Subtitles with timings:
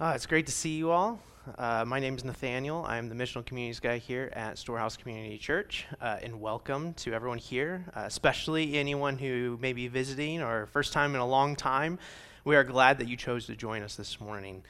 [0.00, 1.20] Uh, it's great to see you all.
[1.56, 2.84] Uh, my name is Nathaniel.
[2.84, 5.86] I'm the missional communities guy here at Storehouse Community Church.
[6.00, 10.92] Uh, and welcome to everyone here, uh, especially anyone who may be visiting or first
[10.92, 12.00] time in a long time.
[12.44, 14.64] We are glad that you chose to join us this morning.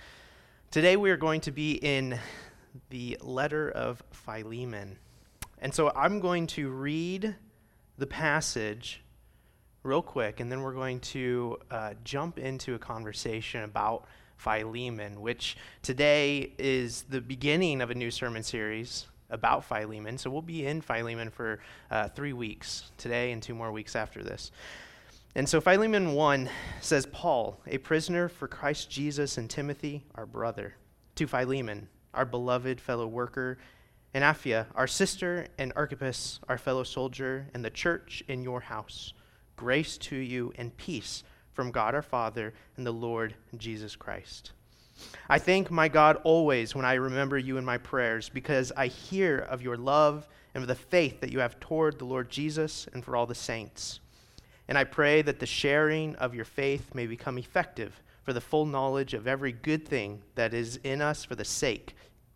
[0.70, 2.18] Today we are going to be in
[2.90, 4.98] the letter of Philemon.
[5.58, 7.34] And so I'm going to read
[7.96, 9.00] the passage
[9.82, 14.04] real quick, and then we're going to uh, jump into a conversation about
[14.36, 20.18] Philemon, which today is the beginning of a new sermon series about Philemon.
[20.18, 21.60] So we'll be in Philemon for
[21.90, 24.50] uh, three weeks, today and two more weeks after this.
[25.34, 26.48] And so Philemon 1
[26.80, 30.76] says, Paul, a prisoner for Christ Jesus and Timothy, our brother,
[31.16, 33.58] to Philemon, our beloved fellow worker,
[34.12, 39.12] and Apphia, our sister, and Archippus, our fellow soldier, and the church in your house.
[39.56, 44.52] Grace to you and peace from God our Father and the Lord Jesus Christ.
[45.28, 49.38] I thank my God always when I remember you in my prayers, because I hear
[49.38, 53.04] of your love and of the faith that you have toward the Lord Jesus and
[53.04, 54.00] for all the saints.
[54.68, 58.66] And I pray that the sharing of your faith may become effective for the full
[58.66, 61.94] knowledge of every good thing that is in us for the sake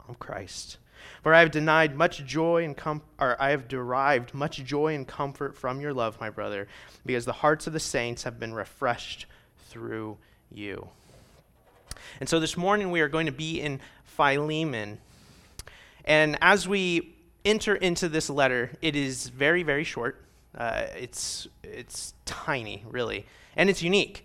[0.09, 0.79] of Christ.
[1.23, 5.07] For I have denied much joy and com- or I have derived much joy and
[5.07, 6.69] comfort from your love, my brother,
[7.05, 9.27] because the hearts of the saints have been refreshed
[9.69, 10.19] through
[10.51, 10.89] you.
[12.21, 14.99] And so this morning we are going to be in Philemon.
[16.05, 20.25] And as we enter into this letter, it is very, very short.
[20.57, 24.25] Uh, it's, it's tiny, really, and it's unique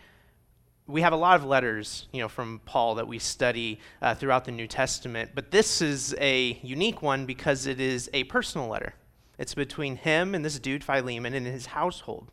[0.88, 4.46] we have a lot of letters, you know, from Paul that we study uh, throughout
[4.46, 8.94] the New Testament, but this is a unique one because it is a personal letter.
[9.38, 12.28] It's between him and this dude Philemon and his household.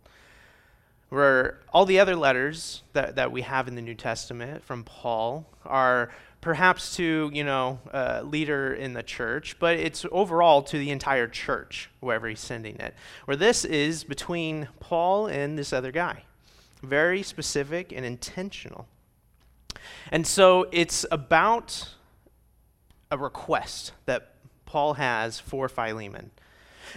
[1.11, 5.45] Where all the other letters that, that we have in the New Testament from Paul
[5.65, 10.91] are perhaps to, you know, a leader in the church, but it's overall to the
[10.91, 12.95] entire church, wherever he's sending it.
[13.25, 16.25] Where this is between Paul and this other guy
[16.83, 18.87] very specific and intentional.
[20.11, 21.89] And so it's about
[23.11, 24.35] a request that
[24.67, 26.31] Paul has for Philemon.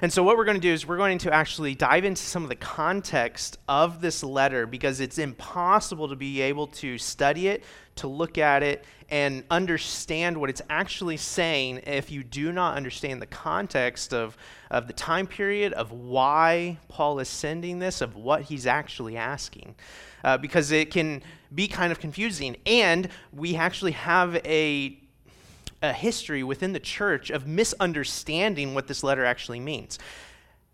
[0.01, 2.43] And so, what we're going to do is we're going to actually dive into some
[2.43, 7.63] of the context of this letter because it's impossible to be able to study it,
[7.97, 13.21] to look at it, and understand what it's actually saying if you do not understand
[13.21, 14.35] the context of,
[14.71, 19.75] of the time period, of why Paul is sending this, of what he's actually asking.
[20.23, 21.21] Uh, because it can
[21.53, 22.55] be kind of confusing.
[22.65, 25.02] And we actually have a
[25.83, 29.99] a history within the church of misunderstanding what this letter actually means.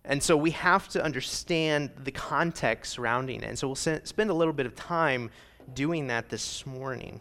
[0.05, 3.47] And so we have to understand the context surrounding it.
[3.47, 5.31] And so we'll spend a little bit of time
[5.73, 7.19] doing that this morning.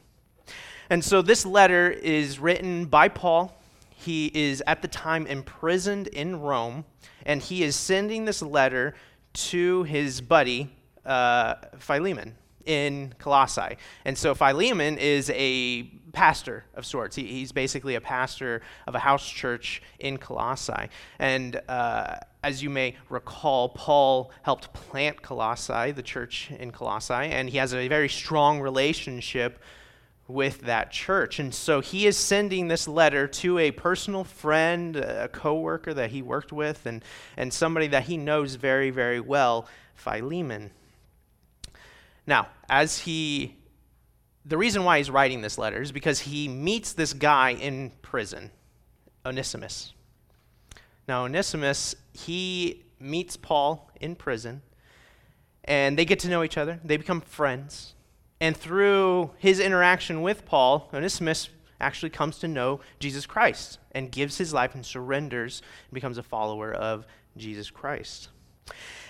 [0.90, 3.58] And so this letter is written by Paul.
[3.90, 6.84] He is at the time imprisoned in Rome,
[7.26, 8.94] and he is sending this letter
[9.34, 10.70] to his buddy,
[11.04, 13.76] uh, Philemon in Colossae.
[14.04, 15.82] And so Philemon is a
[16.18, 17.14] pastor of sorts.
[17.14, 20.88] He, he's basically a pastor of a house church in Colossae.
[21.20, 27.48] And uh, as you may recall, Paul helped plant Colossae, the church in Colossae, and
[27.48, 29.62] he has a very strong relationship
[30.26, 31.38] with that church.
[31.38, 36.20] And so he is sending this letter to a personal friend, a coworker that he
[36.20, 37.04] worked with, and,
[37.36, 40.72] and somebody that he knows very, very well, Philemon.
[42.26, 43.57] Now, as he,
[44.44, 48.50] the reason why he's writing this letter is because he meets this guy in prison,
[49.26, 49.92] Onesimus.
[51.06, 54.62] Now, Onesimus, he meets Paul in prison,
[55.64, 56.80] and they get to know each other.
[56.84, 57.94] They become friends.
[58.40, 61.50] And through his interaction with Paul, Onesimus
[61.80, 66.22] actually comes to know Jesus Christ and gives his life and surrenders and becomes a
[66.22, 67.06] follower of
[67.36, 68.28] Jesus Christ.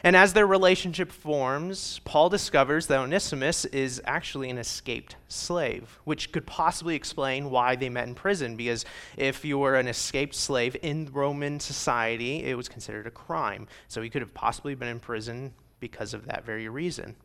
[0.04, 6.30] And as their relationship forms, Paul discovers that Onesimus is actually an escaped slave, which
[6.30, 8.56] could possibly explain why they met in prison.
[8.56, 8.84] Because
[9.16, 13.66] if you were an escaped slave in Roman society, it was considered a crime.
[13.88, 17.16] So he could have possibly been in prison because of that very reason.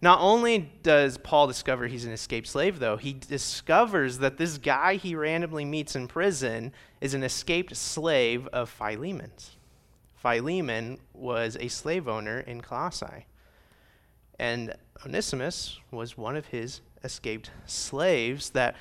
[0.00, 4.96] Not only does Paul discover he's an escaped slave, though, he discovers that this guy
[4.96, 9.56] he randomly meets in prison is an escaped slave of Philemon's.
[10.24, 13.26] Philemon was a slave owner in Colossae.
[14.38, 14.74] And
[15.04, 18.74] Onesimus was one of his escaped slaves that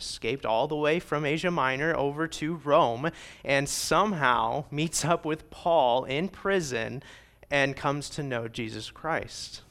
[0.00, 3.10] escaped all the way from Asia Minor over to Rome
[3.44, 7.02] and somehow meets up with Paul in prison
[7.50, 9.62] and comes to know Jesus Christ.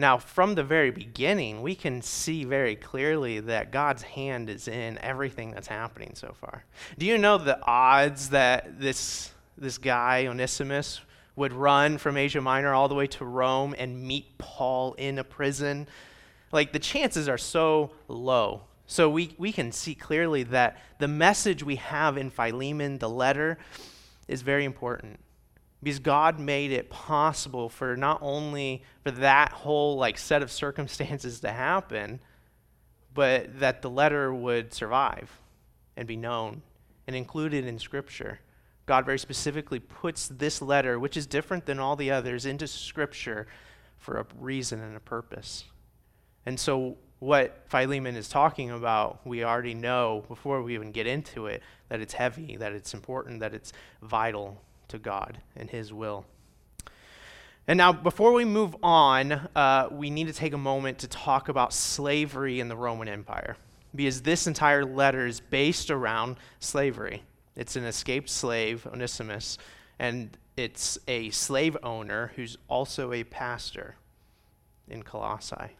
[0.00, 4.96] Now, from the very beginning, we can see very clearly that God's hand is in
[4.98, 6.64] everything that's happening so far.
[6.96, 11.00] Do you know the odds that this, this guy, Onesimus,
[11.34, 15.24] would run from Asia Minor all the way to Rome and meet Paul in a
[15.24, 15.88] prison?
[16.52, 18.62] Like, the chances are so low.
[18.86, 23.58] So, we, we can see clearly that the message we have in Philemon, the letter,
[24.28, 25.18] is very important
[25.82, 31.40] because God made it possible for not only for that whole like set of circumstances
[31.40, 32.20] to happen,
[33.14, 35.30] but that the letter would survive
[35.96, 36.62] and be known
[37.06, 38.40] and included in Scripture.
[38.86, 43.46] God very specifically puts this letter, which is different than all the others, into Scripture
[43.98, 45.64] for a reason and a purpose.
[46.46, 51.46] And so, what Philemon is talking about, we already know before we even get into
[51.46, 56.24] it that it's heavy, that it's important, that it's vital to God and His will.
[57.66, 61.50] And now, before we move on, uh, we need to take a moment to talk
[61.50, 63.56] about slavery in the Roman Empire,
[63.94, 67.24] because this entire letter is based around slavery.
[67.56, 69.58] It's an escaped slave, Onesimus,
[69.98, 73.96] and it's a slave owner who's also a pastor
[74.88, 75.76] in Colossae.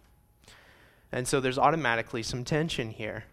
[1.11, 3.25] And so there's automatically some tension here,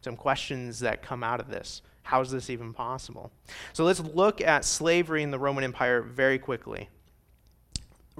[0.00, 1.82] some questions that come out of this.
[2.10, 3.30] How is this even possible?
[3.72, 6.88] So let's look at slavery in the Roman Empire very quickly.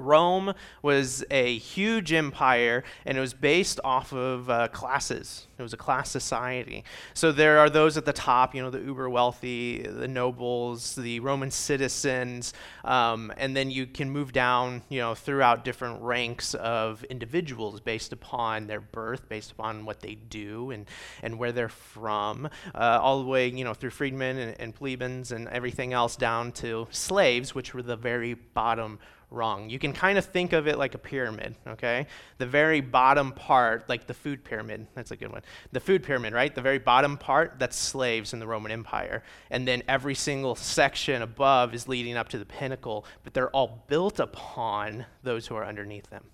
[0.00, 5.46] Rome was a huge empire and it was based off of uh, classes.
[5.60, 6.84] It was a class society.
[7.12, 11.20] So there are those at the top, you know, the uber wealthy, the nobles, the
[11.20, 17.04] Roman citizens, um, and then you can move down, you know, throughout different ranks of
[17.04, 20.86] individuals based upon their birth, based upon what they do and,
[21.22, 25.30] and where they're from, uh, all the way, you know, through freedmen and, and plebeians
[25.30, 28.98] and everything else down to slaves, which were the very bottom
[29.30, 29.70] wrong.
[29.70, 32.06] You can kind of think of it like a pyramid, okay?
[32.38, 35.42] The very bottom part, like the food pyramid, that's a good one.
[35.72, 36.54] The food pyramid, right?
[36.54, 39.22] The very bottom part, that's slaves in the Roman Empire.
[39.50, 43.84] And then every single section above is leading up to the pinnacle, but they're all
[43.86, 46.24] built upon those who are underneath them.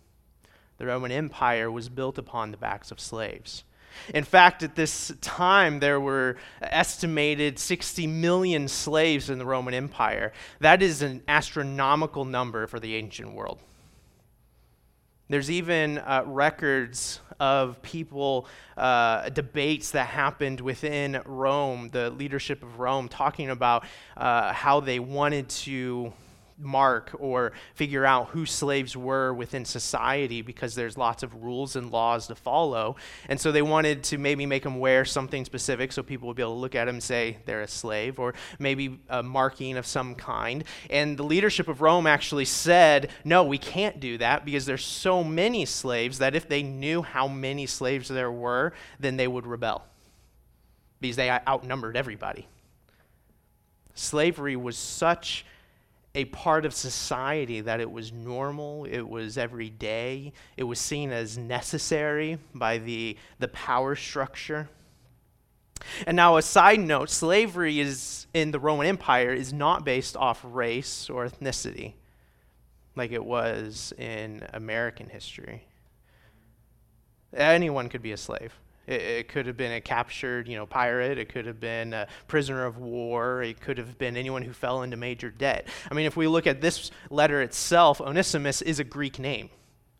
[0.78, 3.64] The Roman Empire was built upon the backs of slaves.
[4.14, 10.32] In fact, at this time, there were estimated 60 million slaves in the Roman Empire.
[10.60, 13.58] That is an astronomical number for the ancient world.
[15.28, 18.46] There's even uh, records of people,
[18.76, 23.84] uh, debates that happened within Rome, the leadership of Rome, talking about
[24.16, 26.12] uh, how they wanted to
[26.58, 31.91] mark or figure out who slaves were within society because there's lots of rules and
[31.91, 32.97] laws to follow.
[33.29, 36.43] And so they wanted to maybe make them wear something specific so people would be
[36.43, 39.87] able to look at them and say they're a slave or maybe a marking of
[39.87, 40.64] some kind.
[40.91, 45.23] And the leadership of Rome actually said, no, we can't do that because there's so
[45.23, 49.85] many slaves that if they knew how many slaves there were, then they would rebel
[51.00, 52.49] because they outnumbered everybody.
[53.94, 55.44] Slavery was such
[56.16, 61.36] a part of society that it was normal, it was everyday, it was seen as
[61.36, 64.68] necessary by the, the power structure.
[66.06, 70.40] And now, a side note slavery is, in the Roman Empire is not based off
[70.42, 71.92] race or ethnicity
[72.96, 75.66] like it was in American history.
[77.34, 78.54] Anyone could be a slave.
[78.86, 81.19] It, it, could have been a captured, you know, pirate.
[81.19, 83.43] It could have been a prisoner of war.
[83.43, 85.66] It could have been anyone who fell into major debt.
[85.90, 89.50] I mean, if we look at this letter itself, Onesimus is a Greek name.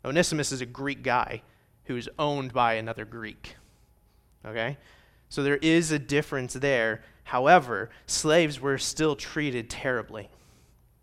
[0.05, 1.41] Onesimus is a Greek guy
[1.85, 3.55] who's owned by another Greek.
[4.45, 4.77] Okay?
[5.29, 7.01] So there is a difference there.
[7.23, 10.29] However, slaves were still treated terribly.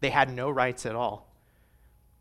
[0.01, 1.34] They had no rights at all.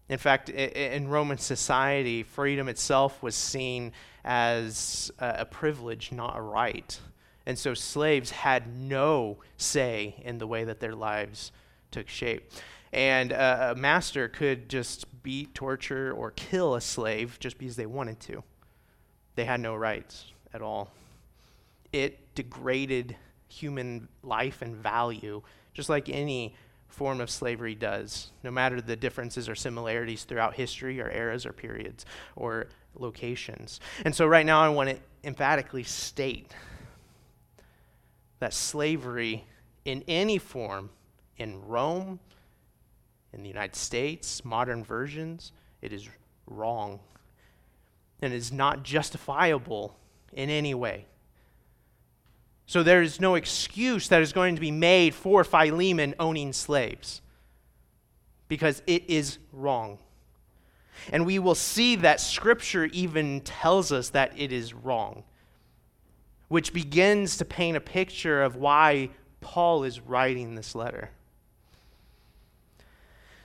[0.10, 3.93] In fact, in Roman society, freedom itself was seen
[4.25, 7.00] as a privilege, not a right.
[7.45, 11.51] And so slaves had no say in the way that their lives
[11.91, 12.51] took shape.
[12.91, 18.19] And a master could just beat, torture, or kill a slave just because they wanted
[18.22, 18.43] to.
[19.36, 20.91] They had no rights at all.
[21.91, 23.15] It degraded
[23.48, 25.41] human life and value,
[25.74, 26.55] just like any
[26.94, 31.52] form of slavery does, no matter the differences or similarities throughout history or eras or
[31.52, 33.80] periods or locations.
[34.06, 36.54] And so, right now, I want to emphatically state
[38.40, 39.44] that slavery
[39.86, 40.92] in any form
[41.38, 42.20] in Rome,
[43.34, 46.08] in the United States, modern versions, it is
[46.46, 47.00] wrong
[48.22, 49.98] and is not justifiable
[50.32, 51.08] in any way.
[52.65, 57.22] So there is no excuse that is going to be made for Philemon owning slaves
[58.48, 60.00] because it is wrong.
[61.12, 65.24] And we will see that Scripture even tells us that it is wrong,
[66.48, 69.10] which begins to paint a picture of why
[69.41, 71.10] Paul is writing this letter.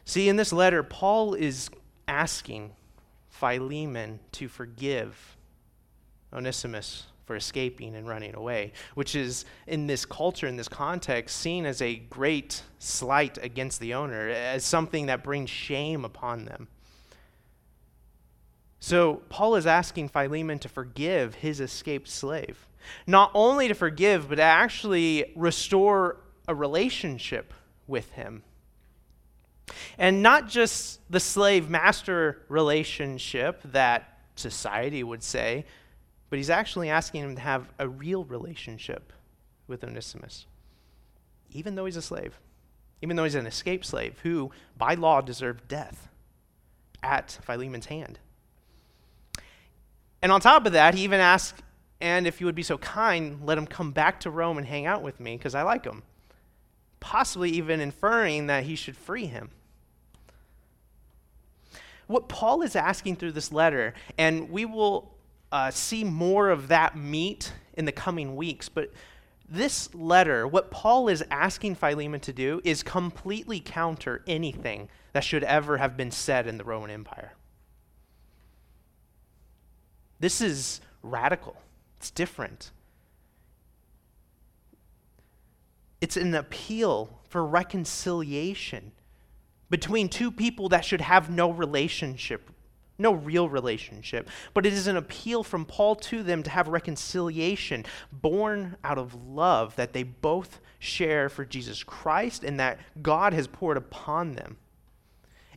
[0.05, 1.69] See, in this letter, Paul is
[2.07, 2.73] asking
[3.29, 5.37] Philemon to forgive
[6.33, 11.67] Onesimus for escaping and running away, which is in this culture, in this context, seen
[11.67, 16.69] as a great slight against the owner, as something that brings shame upon them.
[18.81, 22.67] So, Paul is asking Philemon to forgive his escaped slave.
[23.07, 26.17] Not only to forgive, but to actually restore
[26.49, 27.53] a relationship
[27.87, 28.43] with him.
[29.99, 35.67] And not just the slave master relationship that society would say,
[36.31, 39.13] but he's actually asking him to have a real relationship
[39.67, 40.47] with Onesimus,
[41.53, 42.39] even though he's a slave,
[43.03, 46.09] even though he's an escaped slave who, by law, deserved death
[47.03, 48.19] at Philemon's hand.
[50.21, 51.61] And on top of that, he even asks,
[52.01, 54.87] and if you would be so kind, let him come back to Rome and hang
[54.87, 56.03] out with me because I like him.
[57.01, 59.51] Possibly even inferring that he should free him.
[62.07, 65.13] What Paul is asking through this letter, and we will
[65.51, 68.69] uh, see more of that meat in the coming weeks.
[68.69, 68.93] But
[69.49, 75.45] this letter, what Paul is asking Philemon to do, is completely counter anything that should
[75.45, 77.33] ever have been said in the Roman Empire.
[80.21, 81.57] This is radical,
[81.97, 82.73] it's different.
[86.01, 88.93] It's an appeal for reconciliation
[89.69, 92.51] between two people that should have no relationship
[92.99, 97.85] no real relationship, but it is an appeal from Paul to them to have reconciliation
[98.13, 103.47] born out of love that they both share for Jesus Christ and that God has
[103.47, 104.57] poured upon them.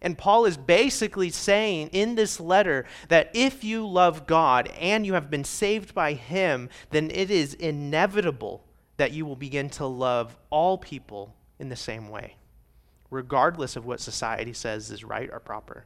[0.02, 5.14] And Paul is basically saying in this letter that if you love God and you
[5.14, 8.64] have been saved by Him, then it is inevitable
[8.98, 12.36] that you will begin to love all people in the same way,
[13.12, 15.86] regardless of what society says is right or proper.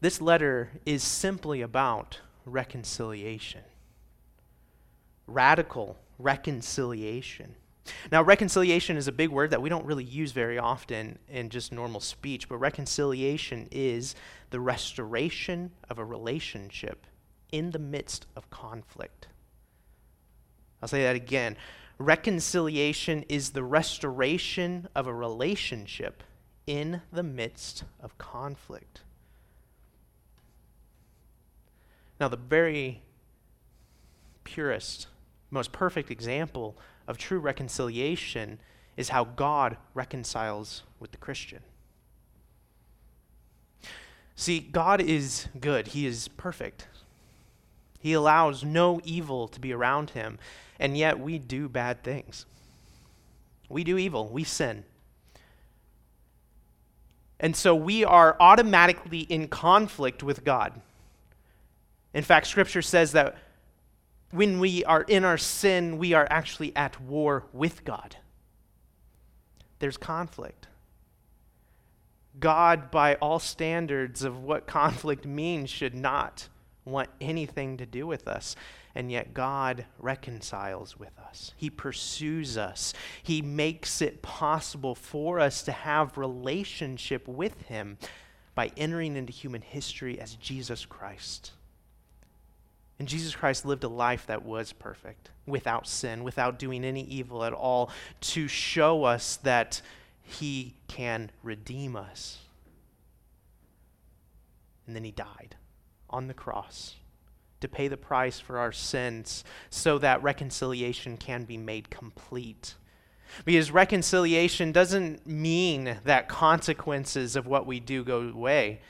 [0.00, 3.62] This letter is simply about reconciliation.
[5.26, 7.54] Radical reconciliation.
[8.10, 11.72] Now, reconciliation is a big word that we don't really use very often in just
[11.72, 14.14] normal speech, but reconciliation is
[14.50, 17.06] the restoration of a relationship
[17.52, 19.28] in the midst of conflict.
[20.82, 21.56] I'll say that again.
[21.98, 26.22] Reconciliation is the restoration of a relationship
[26.66, 29.02] in the midst of conflict.
[32.20, 33.02] Now, the very
[34.44, 35.06] purest,
[35.50, 36.76] most perfect example
[37.08, 38.60] of true reconciliation
[38.96, 41.60] is how God reconciles with the Christian.
[44.36, 46.88] See, God is good, He is perfect.
[47.98, 50.38] He allows no evil to be around Him,
[50.78, 52.44] and yet we do bad things.
[53.70, 54.84] We do evil, we sin.
[57.38, 60.82] And so we are automatically in conflict with God.
[62.12, 63.36] In fact, Scripture says that
[64.32, 68.16] when we are in our sin, we are actually at war with God.
[69.78, 70.68] There's conflict.
[72.38, 76.48] God, by all standards of what conflict means, should not
[76.84, 78.56] want anything to do with us.
[78.94, 81.52] And yet, God reconciles with us.
[81.56, 82.92] He pursues us.
[83.22, 87.98] He makes it possible for us to have relationship with Him
[88.54, 91.52] by entering into human history as Jesus Christ.
[93.00, 97.42] And Jesus Christ lived a life that was perfect, without sin, without doing any evil
[97.42, 97.90] at all,
[98.20, 99.80] to show us that
[100.22, 102.40] he can redeem us.
[104.86, 105.56] And then he died
[106.10, 106.96] on the cross
[107.62, 112.74] to pay the price for our sins so that reconciliation can be made complete.
[113.46, 118.82] Because reconciliation doesn't mean that consequences of what we do go away.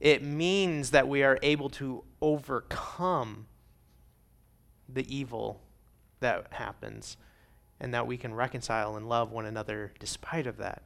[0.00, 3.46] It means that we are able to overcome
[4.88, 5.60] the evil
[6.20, 7.16] that happens
[7.80, 10.82] and that we can reconcile and love one another despite of that.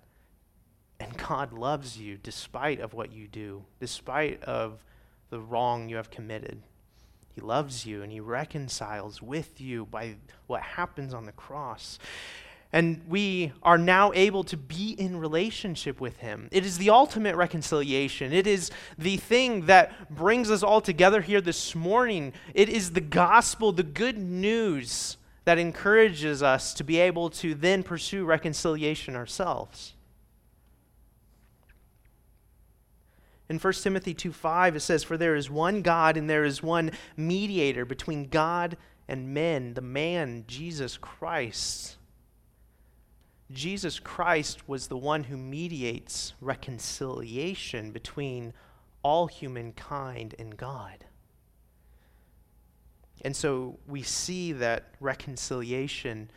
[0.99, 4.85] And God loves you despite of what you do, despite of
[5.31, 6.63] the wrong you have committed.
[7.35, 11.99] He loves you and he reconciles with you by what happens on the cross.
[12.73, 16.49] And we are now able to be in relationship with Him.
[16.53, 18.33] It is the ultimate reconciliation.
[18.33, 22.33] It is the thing that brings us all together here this morning.
[22.55, 27.83] It is the gospel, the good news that encourages us to be able to then
[27.83, 29.95] pursue reconciliation ourselves.
[33.49, 36.63] In 1 Timothy 2 5, it says, For there is one God and there is
[36.63, 38.77] one mediator between God
[39.09, 41.97] and men, the man, Jesus Christ.
[43.53, 48.53] Jesus Christ was the one who mediates reconciliation between
[49.03, 51.05] all humankind and God.
[53.23, 56.31] And so we see that reconciliation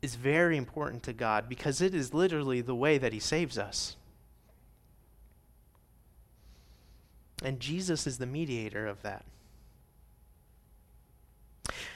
[0.00, 3.96] is very important to God because it is literally the way that He saves us.
[7.42, 9.24] And Jesus is the mediator of that.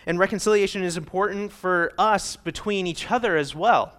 [0.06, 3.92] And reconciliation is important for us between each other as well.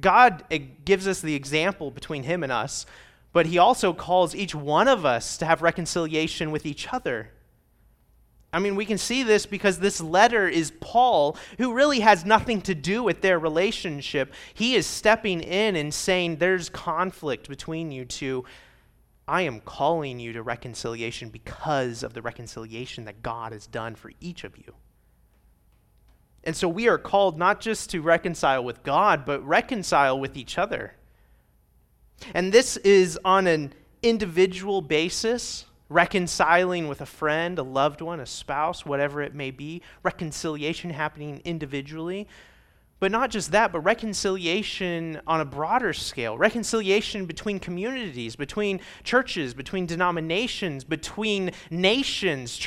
[0.00, 2.86] God eh, gives us the example between Him and us,
[3.32, 7.30] but He also calls each one of us to have reconciliation with each other.
[8.52, 12.62] I mean, we can see this because this letter is Paul, who really has nothing
[12.62, 14.32] to do with their relationship.
[14.54, 18.44] He is stepping in and saying, There's conflict between you two.
[19.28, 24.12] I am calling you to reconciliation because of the reconciliation that God has done for
[24.20, 24.74] each of you.
[26.44, 30.58] And so we are called not just to reconcile with God, but reconcile with each
[30.58, 30.94] other.
[32.34, 38.26] And this is on an individual basis, reconciling with a friend, a loved one, a
[38.26, 42.28] spouse, whatever it may be, reconciliation happening individually.
[42.98, 49.52] But not just that, but reconciliation on a broader scale, reconciliation between communities, between churches,
[49.52, 52.58] between denominations, between nations,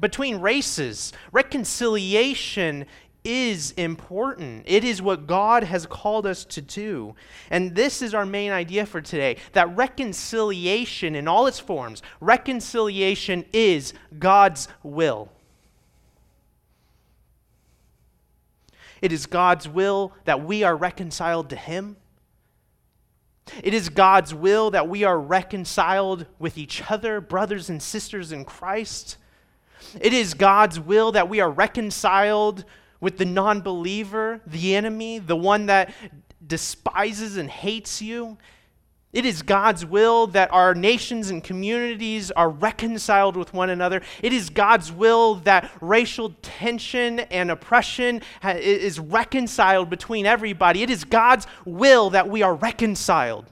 [0.00, 1.12] between races.
[1.30, 2.86] Reconciliation
[3.22, 4.64] is important.
[4.66, 7.14] It is what God has called us to do.
[7.50, 13.44] And this is our main idea for today that reconciliation in all its forms, reconciliation
[13.52, 15.28] is God's will.
[19.02, 21.96] It is God's will that we are reconciled to Him.
[23.62, 28.44] It is God's will that we are reconciled with each other, brothers and sisters in
[28.44, 29.18] Christ.
[30.00, 32.64] It is God's will that we are reconciled
[33.00, 35.92] with the non believer, the enemy, the one that
[36.44, 38.38] despises and hates you.
[39.16, 44.02] It is God's will that our nations and communities are reconciled with one another.
[44.22, 50.82] It is God's will that racial tension and oppression is reconciled between everybody.
[50.82, 53.46] It is God's will that we are reconciled.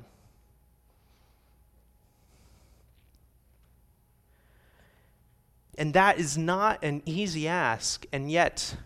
[5.78, 8.76] And that is not an easy ask, and yet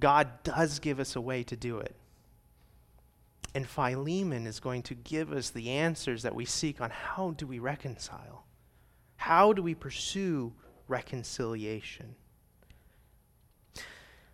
[0.00, 1.94] God does give us a way to do it.
[3.56, 7.46] And Philemon is going to give us the answers that we seek on how do
[7.46, 8.44] we reconcile?
[9.16, 10.52] How do we pursue
[10.88, 12.16] reconciliation?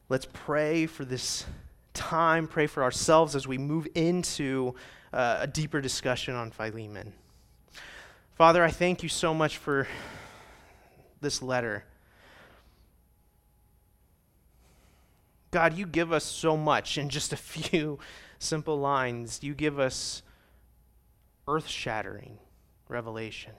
[0.08, 1.46] Let's pray for this
[1.94, 4.74] time, pray for ourselves as we move into
[5.12, 7.12] uh, a deeper discussion on Philemon.
[8.34, 9.86] Father, I thank you so much for
[11.20, 11.84] this letter.
[15.52, 18.00] God, you give us so much in just a few
[18.42, 19.40] simple lines.
[19.42, 20.22] You give us
[21.48, 22.38] earth shattering
[22.88, 23.52] revelation.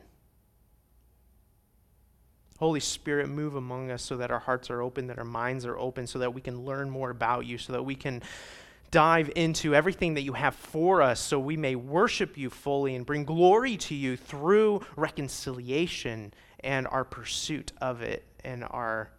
[2.60, 5.78] Holy Spirit, move among us so that our hearts are open, that our minds are
[5.78, 8.22] open, so that we can learn more about you, so that we can
[8.91, 13.08] dive into everything that you have for us, so we may worship you fully and
[13.08, 19.10] bring glory to you through reconciliation and our pursuit of it and our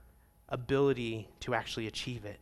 [0.49, 2.39] ability to actually achieve it.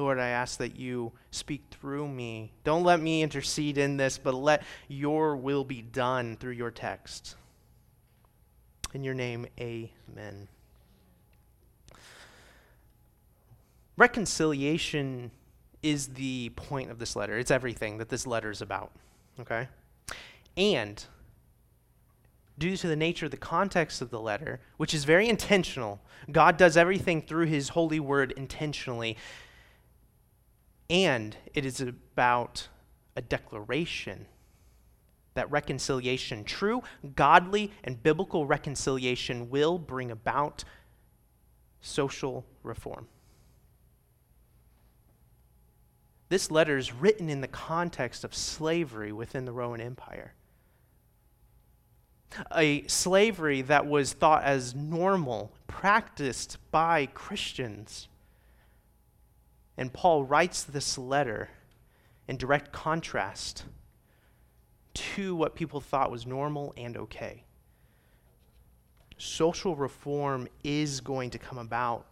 [0.00, 2.52] Lord, I ask that you speak through me.
[2.64, 7.36] Don't let me intercede in this, but let your will be done through your text.
[8.94, 10.48] In your name, amen.
[13.98, 15.30] Reconciliation
[15.82, 17.36] is the point of this letter.
[17.36, 18.92] It's everything that this letter is about.
[19.38, 19.68] Okay?
[20.56, 21.04] And
[22.58, 26.00] due to the nature of the context of the letter, which is very intentional,
[26.32, 29.18] God does everything through his holy word intentionally
[30.90, 32.68] and it is about
[33.16, 34.26] a declaration
[35.34, 36.82] that reconciliation, true,
[37.14, 40.64] godly, and biblical reconciliation, will bring about
[41.80, 43.06] social reform.
[46.28, 50.34] This letter is written in the context of slavery within the Roman Empire.
[52.54, 58.08] A slavery that was thought as normal, practiced by Christians.
[59.80, 61.48] And Paul writes this letter
[62.28, 63.64] in direct contrast
[64.92, 67.44] to what people thought was normal and okay.
[69.16, 72.04] Social reform is going to come about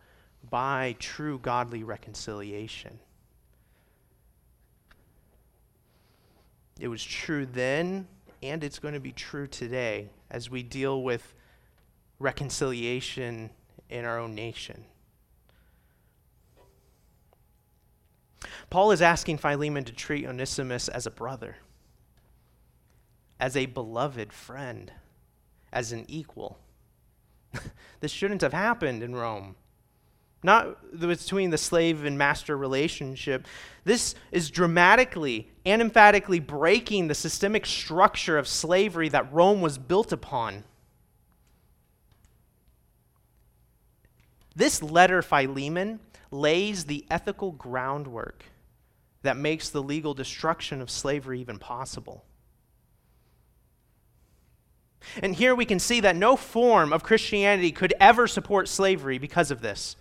[0.48, 2.98] by true godly reconciliation.
[6.80, 8.08] It was true then,
[8.42, 11.34] and it's going to be true today as we deal with
[12.18, 13.50] reconciliation
[13.90, 14.86] in our own nation.
[18.70, 21.56] Paul is asking Philemon to treat Onesimus as a brother,
[23.40, 24.92] as a beloved friend,
[25.72, 26.58] as an equal.
[28.00, 29.56] this shouldn't have happened in Rome.
[30.42, 33.46] Not between the slave and master relationship.
[33.84, 40.12] This is dramatically and emphatically breaking the systemic structure of slavery that Rome was built
[40.12, 40.62] upon.
[44.54, 45.98] This letter, Philemon,
[46.30, 48.44] lays the ethical groundwork
[49.22, 52.24] that makes the legal destruction of slavery even possible.
[55.22, 59.50] And here we can see that no form of Christianity could ever support slavery because
[59.50, 59.96] of this.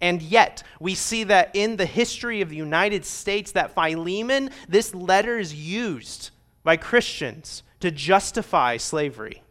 [0.00, 4.94] And yet, we see that in the history of the United States that Philemon, this
[4.94, 6.30] letter is used
[6.64, 9.42] by Christians to justify slavery.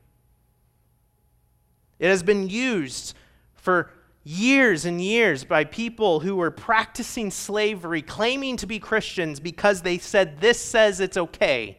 [2.00, 3.16] It has been used
[3.54, 3.90] for
[4.26, 10.00] years and years by people who were practicing slavery, claiming to be Christians because they
[10.00, 11.78] said, This says it's okay.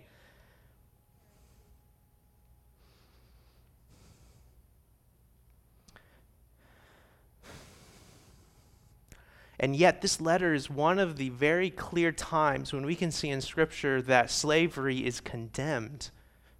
[9.59, 13.30] And yet, this letter is one of the very clear times when we can see
[13.30, 16.11] in Scripture that slavery is condemned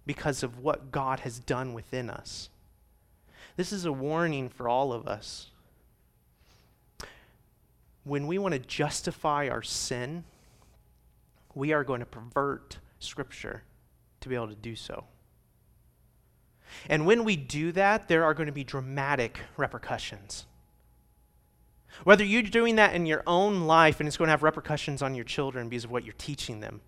[0.05, 2.49] because of what God has done within us.
[3.55, 5.51] This is a warning for all of us
[8.07, 10.23] when we want to justify our sin,
[11.53, 13.63] we are going to pervert Scripture
[14.21, 15.03] to be able to do so.
[16.89, 20.45] And when we do that, there are going to be dramatic repercussions.
[22.03, 25.15] Whether you're doing that in your own life and it's going to have repercussions on
[25.15, 26.81] your children because of what you're teaching them,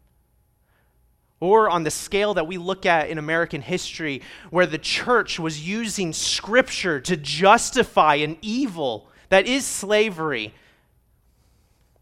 [1.39, 5.65] or on the scale that we look at in American history, where the church was
[5.67, 10.53] using Scripture to justify an evil that is slavery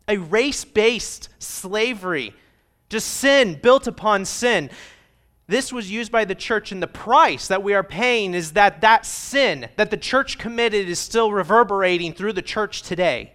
[0.07, 2.33] a race based slavery,
[2.89, 4.69] just sin built upon sin.
[5.47, 8.81] This was used by the church, and the price that we are paying is that
[8.81, 13.33] that sin that the church committed is still reverberating through the church today.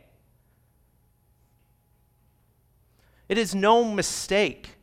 [3.28, 4.76] It is no mistake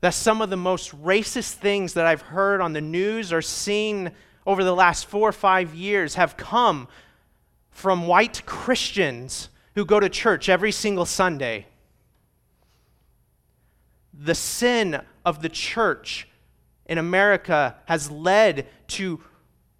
[0.00, 4.12] that some of the most racist things that I've heard on the news or seen
[4.46, 6.88] over the last four or five years have come
[7.70, 11.66] from white Christians who go to church every single Sunday.
[14.12, 16.26] The sin of the church
[16.86, 19.20] in America has led to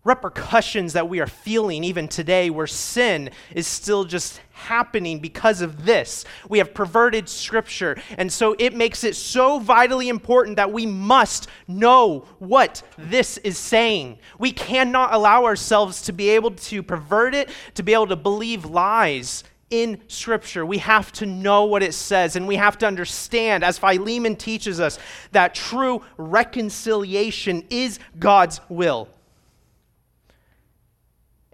[0.05, 5.85] repercussions that we are feeling even today, where sin is still just happening because of
[5.85, 6.27] this.
[6.49, 7.97] We have perverted Scripture.
[8.19, 13.57] And so it makes it so vitally important that we must know what this is
[13.57, 14.19] saying.
[14.39, 18.67] We cannot allow ourselves to be able to pervert it, to be able to believe
[18.67, 20.65] lies in Scripture.
[20.65, 24.81] We have to know what it says, and we have to understand, as Philemon teaches
[24.81, 24.99] us,
[25.33, 29.09] that true reconciliation is God's will.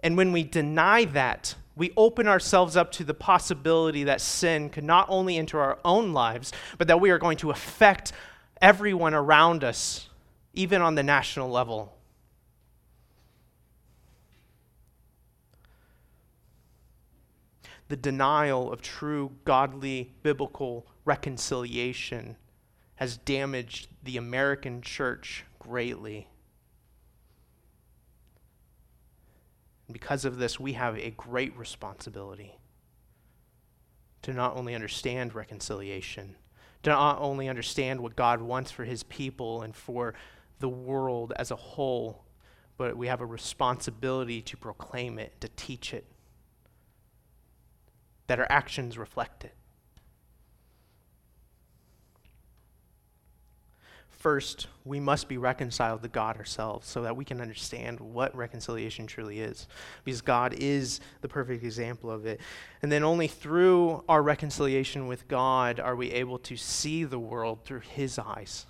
[0.01, 4.83] And when we deny that, we open ourselves up to the possibility that sin could
[4.83, 8.11] not only enter our own lives, but that we are going to affect
[8.61, 10.09] everyone around us,
[10.53, 11.97] even on the national level.
[17.93, 22.35] The denial of true godly biblical reconciliation
[22.95, 26.27] has damaged the American church greatly.
[29.91, 32.57] Because of this, we have a great responsibility
[34.23, 36.35] to not only understand reconciliation,
[36.81, 40.15] to not only understand what God wants for his people and for
[40.57, 42.25] the world as a whole,
[42.75, 46.07] but we have a responsibility to proclaim it, to teach it,
[48.33, 49.53] that our actions reflect it.
[54.09, 59.05] First, we must be reconciled to God ourselves so that we can understand what reconciliation
[59.05, 59.67] truly is.
[60.03, 62.41] Because God is the perfect example of it.
[62.81, 67.59] And then only through our reconciliation with God are we able to see the world
[67.63, 68.65] through His eyes.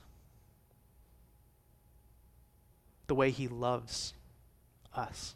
[3.08, 4.14] The way He loves
[4.94, 5.36] us,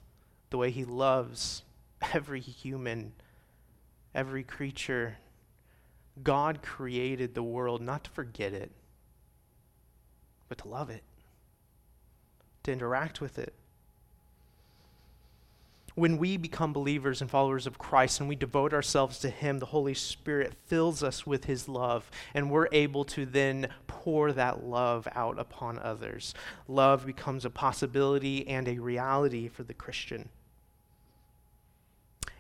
[0.50, 1.64] the way He loves
[2.14, 3.14] every human
[4.18, 5.18] every creature.
[6.24, 8.72] God created the world not to forget it,
[10.50, 11.04] but to love it,
[12.64, 13.54] to interact with it.
[15.94, 19.68] When we become believers and followers of Christ and we devote ourselves to Him, the
[19.68, 25.08] Holy Spirit fills us with His love, and we're able to then pour that love
[25.16, 26.36] out upon others.
[26.68, 30.30] Love becomes a possibility and a reality for the Christian,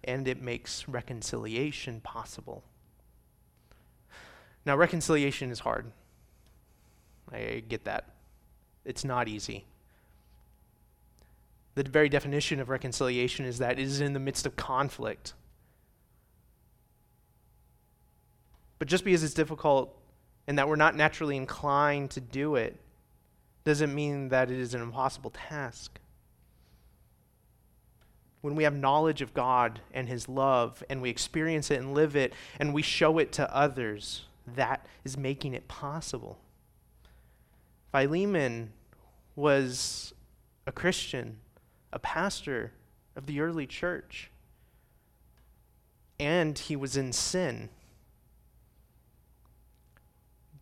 [0.07, 2.63] and it makes reconciliation possible.
[4.65, 5.91] Now, reconciliation is hard.
[7.31, 8.05] I get that.
[8.85, 9.65] It's not easy.
[11.75, 15.33] The very definition of reconciliation is that it is in the midst of conflict.
[18.79, 19.93] But just because it's difficult
[20.47, 22.77] and that we're not naturally inclined to do it
[23.65, 25.99] doesn't mean that it is an impossible task.
[28.41, 32.15] When we have knowledge of God and His love and we experience it and live
[32.15, 36.39] it and we show it to others, that is making it possible.
[37.91, 38.71] Philemon
[39.35, 40.13] was
[40.65, 41.37] a Christian
[41.91, 42.73] a pastor
[43.15, 44.29] of the early church.
[46.19, 47.69] And he was in sin.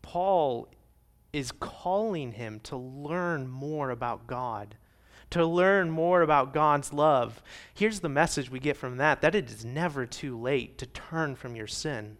[0.01, 0.67] Paul
[1.33, 4.75] is calling him to learn more about God,
[5.31, 7.41] to learn more about God's love.
[7.73, 11.35] Here's the message we get from that that it is never too late to turn
[11.35, 12.17] from your sin.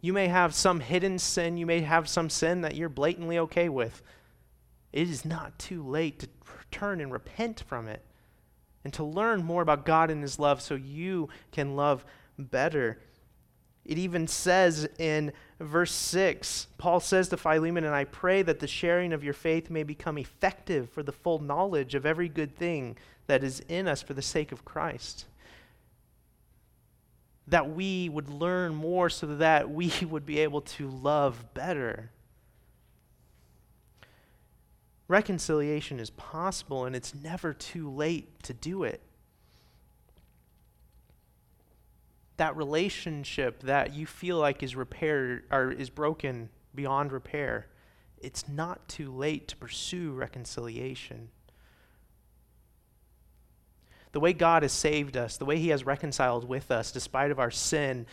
[0.00, 3.70] You may have some hidden sin, you may have some sin that you're blatantly okay
[3.70, 4.02] with.
[4.92, 6.28] It is not too late to
[6.70, 8.04] turn and repent from it
[8.84, 12.04] and to learn more about God and His love so you can love
[12.38, 13.00] better.
[13.84, 18.66] It even says in verse 6, Paul says to Philemon, And I pray that the
[18.66, 22.96] sharing of your faith may become effective for the full knowledge of every good thing
[23.26, 25.26] that is in us for the sake of Christ
[27.46, 32.10] that we would learn more so that we would be able to love better.
[35.06, 39.02] Reconciliation is possible and it's never too late to do it.
[42.36, 47.66] That relationship that you feel like is repaired or is broken beyond repair,
[48.18, 51.28] it's not too late to pursue reconciliation
[54.14, 57.40] the way God has saved us, the way He has reconciled with us despite of
[57.40, 58.06] our sin,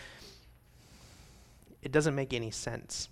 [1.84, 3.08] it doesn't make any sense.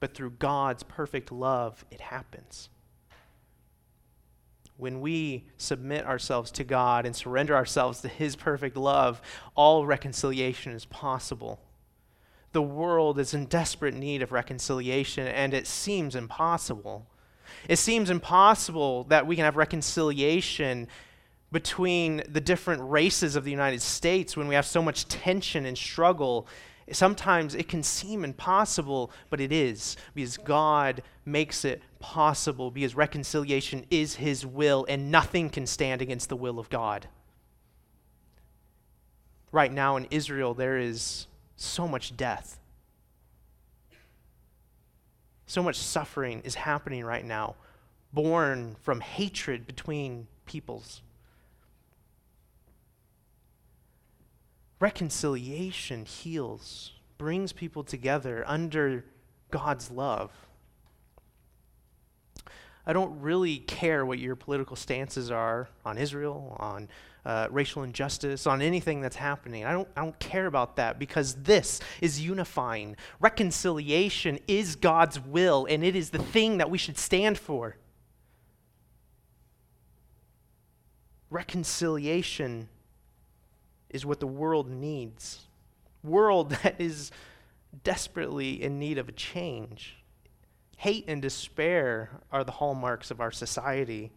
[0.00, 2.68] But through God's perfect love, it happens.
[4.76, 9.22] When we submit ourselves to God and surrender ourselves to His perfect love,
[9.54, 11.60] all reconciliation is possible.
[12.52, 17.06] The world is in desperate need of reconciliation, and it seems impossible.
[17.68, 20.88] It seems impossible that we can have reconciliation
[21.52, 25.78] between the different races of the United States when we have so much tension and
[25.78, 26.46] struggle.
[26.92, 33.84] Sometimes it can seem impossible, but it is because God makes it possible because reconciliation
[33.90, 37.08] is His will and nothing can stand against the will of God.
[39.50, 42.60] Right now in Israel, there is so much death.
[45.46, 47.56] So much suffering is happening right now,
[48.12, 51.02] born from hatred between peoples.
[54.78, 59.04] Reconciliation heals, brings people together under
[59.50, 60.30] God's love.
[62.86, 66.88] I don't really care what your political stances are on Israel, on
[67.24, 69.64] uh, racial injustice, on anything that's happening.
[69.64, 72.96] I don't, I don't care about that because this is unifying.
[73.18, 77.76] Reconciliation is God's will, and it is the thing that we should stand for.
[81.28, 82.68] Reconciliation
[83.96, 85.40] is what the world needs.
[86.04, 87.10] World that is
[87.82, 89.96] desperately in need of a change.
[90.76, 94.12] Hate and despair are the hallmarks of our society.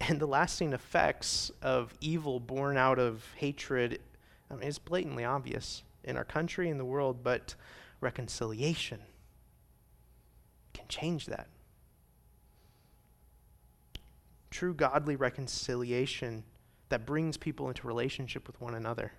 [0.00, 4.00] And the lasting effects of evil born out of hatred
[4.50, 7.54] I mean, is blatantly obvious in our country and the world, but
[8.00, 9.00] reconciliation
[10.72, 11.48] can change that.
[14.50, 16.44] True godly reconciliation
[16.88, 19.12] that brings people into relationship with one another.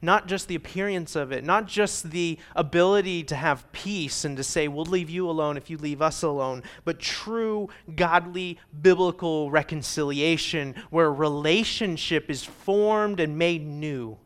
[0.00, 4.42] Not just the appearance of it, not just the ability to have peace and to
[4.42, 10.74] say, we'll leave you alone if you leave us alone, but true, godly, biblical reconciliation
[10.88, 14.16] where relationship is formed and made new,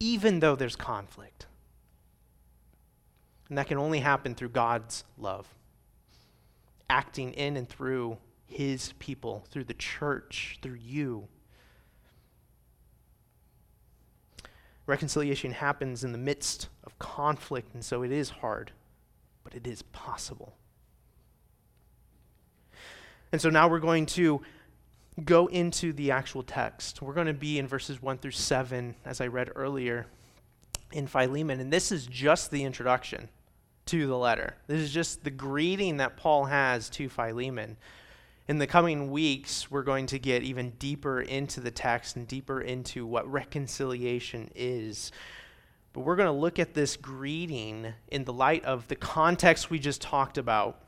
[0.00, 1.46] even though there's conflict.
[3.50, 5.46] And that can only happen through God's love,
[6.88, 8.16] acting in and through
[8.52, 11.28] his people, through the church, through you.
[14.86, 18.72] Reconciliation happens in the midst of conflict, and so it is hard.
[19.44, 20.54] but it is possible.
[23.30, 24.42] And so now we're going to
[25.24, 27.02] go into the actual text.
[27.02, 30.06] We're going to be in verses 1 through 7, as I read earlier
[30.92, 31.60] in Philemon.
[31.60, 33.28] And this is just the introduction
[33.86, 34.56] to the letter.
[34.66, 37.76] This is just the greeting that Paul has to Philemon.
[38.48, 42.60] In the coming weeks, we're going to get even deeper into the text and deeper
[42.60, 45.12] into what reconciliation is.
[45.92, 49.78] But we're going to look at this greeting in the light of the context we
[49.78, 50.82] just talked about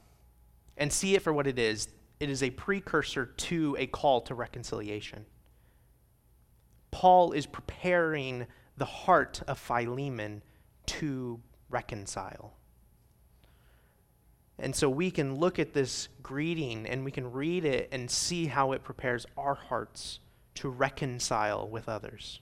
[0.77, 1.89] and see it for what it is
[2.21, 5.27] it is a precursor to a call to reconciliation.
[6.91, 10.43] Paul is preparing the heart of Philemon
[10.87, 12.55] to reconcile.
[14.59, 18.47] And so we can look at this greeting and we can read it and see
[18.47, 20.21] how it prepares our hearts
[20.57, 22.41] to reconcile with others.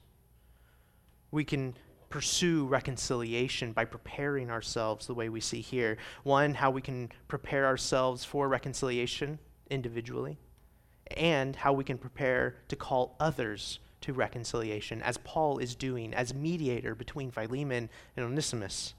[1.31, 1.75] We can
[2.11, 5.97] pursue reconciliation by preparing ourselves the way we see here.
[6.25, 9.39] One, how we can prepare ourselves for reconciliation
[9.71, 10.37] individually,
[11.17, 16.35] and how we can prepare to call others to reconciliation, as Paul is doing as
[16.35, 18.93] mediator between Philemon and Onesimus.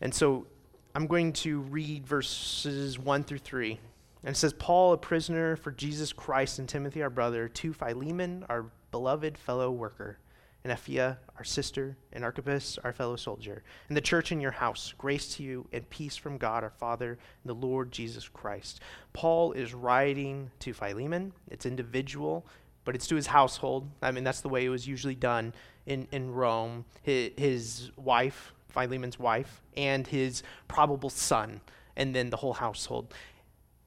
[0.00, 0.46] And so
[0.94, 3.78] I'm going to read verses 1 through 3.
[4.24, 8.44] And it says, Paul, a prisoner for Jesus Christ, and Timothy, our brother, to Philemon,
[8.48, 10.18] our beloved fellow worker
[10.64, 14.92] and Apphia, our sister, and Archippus, our fellow soldier, and the church in your house.
[14.98, 18.80] Grace to you and peace from God our Father and the Lord Jesus Christ.
[19.12, 21.32] Paul is writing to Philemon.
[21.48, 22.44] It's individual,
[22.84, 23.88] but it's to his household.
[24.02, 25.54] I mean, that's the way it was usually done
[25.86, 26.84] in, in Rome.
[27.02, 31.60] His, his wife, Philemon's wife, and his probable son,
[31.96, 33.12] and then the whole household.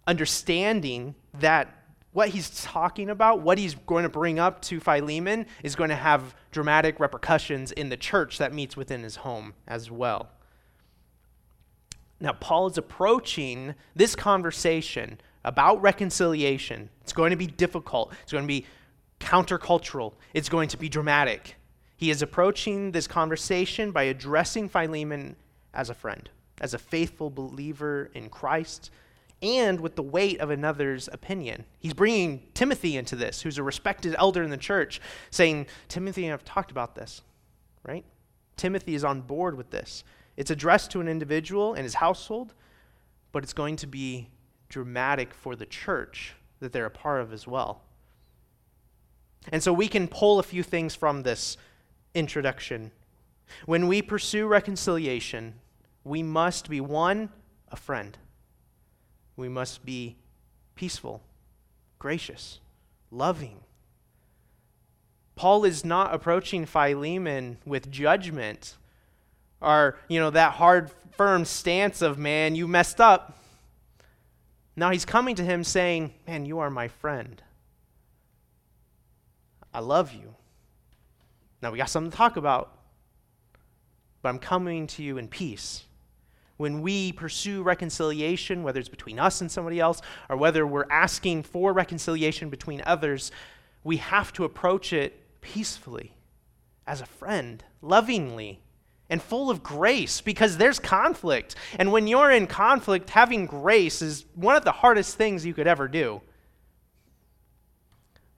[0.08, 1.82] Understanding that
[2.14, 5.96] what he's talking about, what he's going to bring up to Philemon, is going to
[5.96, 10.30] have dramatic repercussions in the church that meets within his home as well.
[12.20, 16.90] Now, Paul is approaching this conversation about reconciliation.
[17.02, 18.66] It's going to be difficult, it's going to be
[19.20, 21.56] countercultural, it's going to be dramatic.
[22.02, 25.36] He is approaching this conversation by addressing Philemon
[25.72, 26.28] as a friend,
[26.60, 28.90] as a faithful believer in Christ
[29.44, 31.64] and with the weight of another's opinion.
[31.78, 36.34] He's bringing Timothy into this, who's a respected elder in the church, saying, Timothy and
[36.34, 37.22] I've talked about this,
[37.84, 38.04] right?
[38.58, 40.04] Timothy is on board with this.
[40.38, 42.56] It's addressed to an individual and his household,
[43.32, 44.28] but it's going to be
[44.70, 47.84] dramatic for the church that they're a part of as well.
[49.52, 51.58] And so we can pull a few things from this
[52.14, 52.92] introduction.
[53.66, 55.56] When we pursue reconciliation,
[56.04, 57.30] we must be one,
[57.70, 58.18] a friend
[59.42, 60.16] we must be
[60.76, 61.22] peaceful,
[62.00, 62.60] gracious,
[63.10, 63.60] loving.
[65.36, 68.78] Paul is not approaching Philemon with judgment
[69.60, 73.38] or, you know, that hard, firm stance of, man, you messed up.
[74.76, 77.42] Now he's coming to him saying, man, you are my friend.
[79.74, 80.36] I love you.
[81.62, 82.78] Now we got something to talk about,
[84.22, 85.84] but I'm coming to you in peace
[86.62, 91.42] when we pursue reconciliation, whether it's between us and somebody else, or whether we're asking
[91.42, 93.32] for reconciliation between others,
[93.84, 96.14] we have to approach it peacefully,
[96.86, 98.60] as a friend, lovingly,
[99.10, 101.56] and full of grace because there's conflict.
[101.80, 105.66] And when you're in conflict, having grace is one of the hardest things you could
[105.66, 106.22] ever do.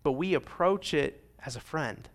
[0.02, 2.08] But we approach it as a friend.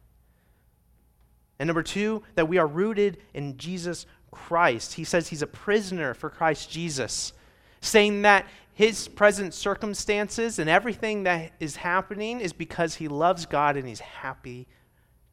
[1.59, 4.95] And number two, that we are rooted in Jesus Christ.
[4.95, 7.33] He says he's a prisoner for Christ Jesus,
[7.81, 13.77] saying that his present circumstances and everything that is happening is because he loves God
[13.77, 14.69] and he's happy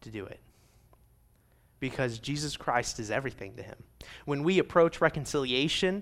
[0.01, 0.39] to do it.
[1.79, 3.75] Because Jesus Christ is everything to him.
[4.25, 6.01] When we approach reconciliation,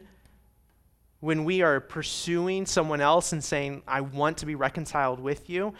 [1.19, 5.73] when we are pursuing someone else and saying, I want to be reconciled with you,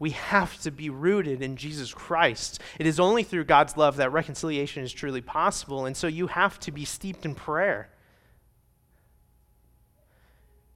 [0.00, 2.58] we have to be rooted in Jesus Christ.
[2.80, 6.58] It is only through God's love that reconciliation is truly possible, and so you have
[6.60, 7.90] to be steeped in prayer.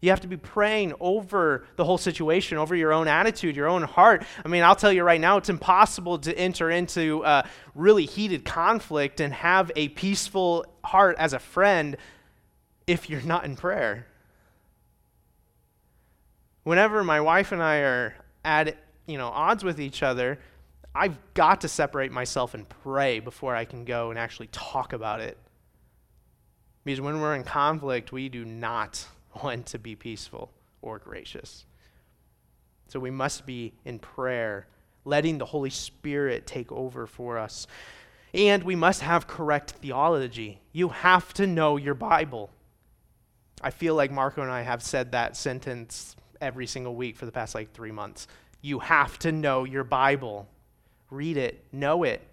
[0.03, 3.85] You have to be praying over the whole situation, over your own attitude, your own
[3.85, 4.27] heart.
[4.45, 8.45] I mean, I'll tell you right now, it's impossible to enter into a really heated
[8.45, 11.97] conflict and have a peaceful heart as a friend
[12.87, 14.07] if you're not in prayer.
[16.65, 18.77] Whenever my wife and I are at
[19.07, 20.39] you know, odds with each other,
[20.95, 25.21] I've got to separate myself and pray before I can go and actually talk about
[25.21, 25.37] it.
[26.85, 29.07] Because when we're in conflict, we do not
[29.43, 30.53] want to be peaceful
[30.83, 31.65] or gracious.
[32.89, 34.67] So we must be in prayer,
[35.05, 37.67] letting the Holy Spirit take over for us.
[38.33, 40.61] And we must have correct theology.
[40.73, 42.51] You have to know your Bible.
[43.63, 47.33] I feel like Marco and I have said that sentence every single week for the
[47.33, 48.27] past like three months.
[48.65, 50.49] You have to know your Bible.
[51.11, 52.27] Read it, know it.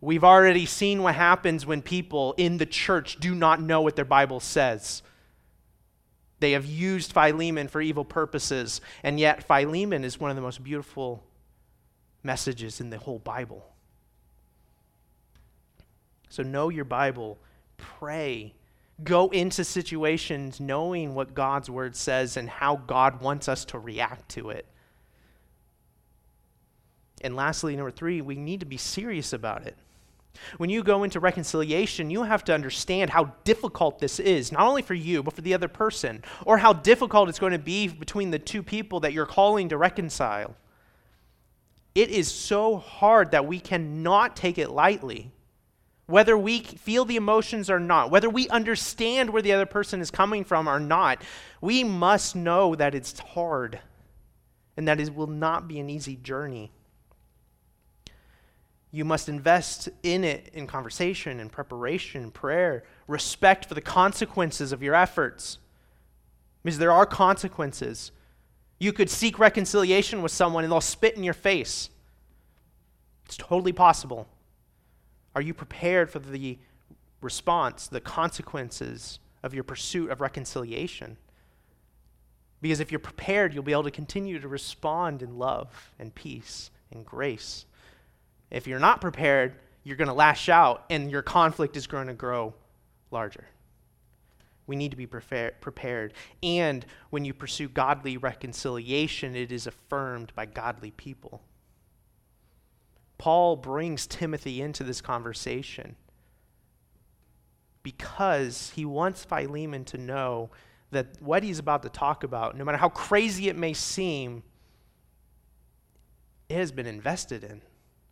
[0.00, 4.06] We've already seen what happens when people in the church do not know what their
[4.06, 5.02] Bible says.
[6.40, 10.64] They have used Philemon for evil purposes, and yet Philemon is one of the most
[10.64, 11.22] beautiful
[12.22, 13.62] messages in the whole Bible.
[16.30, 17.36] So know your Bible,
[17.76, 18.54] pray,
[19.04, 24.30] go into situations knowing what God's word says and how God wants us to react
[24.30, 24.64] to it.
[27.20, 29.76] And lastly, number three, we need to be serious about it.
[30.58, 34.82] When you go into reconciliation, you have to understand how difficult this is, not only
[34.82, 38.30] for you, but for the other person, or how difficult it's going to be between
[38.30, 40.54] the two people that you're calling to reconcile.
[41.94, 45.32] It is so hard that we cannot take it lightly
[46.08, 50.10] whether we feel the emotions or not, whether we understand where the other person is
[50.10, 51.22] coming from or not,
[51.60, 53.78] we must know that it's hard
[54.78, 56.72] and that it will not be an easy journey.
[58.90, 64.72] You must invest in it in conversation, in preparation, in prayer, respect for the consequences
[64.72, 65.58] of your efforts.
[66.62, 68.12] Because there are consequences.
[68.78, 71.90] You could seek reconciliation with someone and they'll spit in your face.
[73.26, 74.26] It's totally possible.
[75.34, 76.58] Are you prepared for the
[77.20, 81.18] response, the consequences of your pursuit of reconciliation?
[82.60, 86.70] Because if you're prepared, you'll be able to continue to respond in love and peace
[86.90, 87.66] and grace.
[88.50, 92.14] If you're not prepared, you're going to lash out and your conflict is going to
[92.14, 92.54] grow
[93.10, 93.44] larger.
[94.66, 96.12] We need to be prepared.
[96.42, 101.42] And when you pursue godly reconciliation, it is affirmed by godly people.
[103.16, 105.96] Paul brings Timothy into this conversation
[107.82, 110.50] because he wants Philemon to know
[110.90, 114.42] that what he's about to talk about, no matter how crazy it may seem,
[116.48, 117.62] it has been invested in,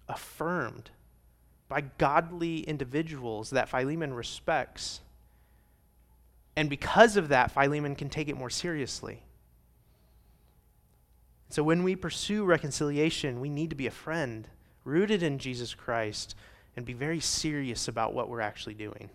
[0.09, 0.91] affirmed
[1.69, 5.01] by godly individuals that Philemon respects.
[6.55, 9.23] And because of that, Philemon can take it more seriously.
[11.49, 14.49] So when we pursue reconciliation, we need to be a friend
[14.87, 16.37] rooted in Jesus Christ,
[16.77, 19.11] and be very serious about what we're actually doing.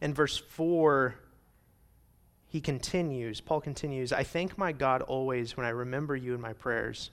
[0.00, 1.14] In verse 4,
[2.48, 6.52] he continues, Paul continues, I thank my God always when I remember you in my
[6.52, 7.10] prayers,